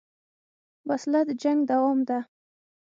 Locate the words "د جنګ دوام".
1.27-1.99